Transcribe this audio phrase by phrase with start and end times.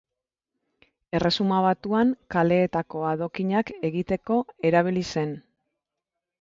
[1.19, 4.41] Erresuma Batuan kaleetako adokinak egiteko
[4.73, 5.41] erabili zen.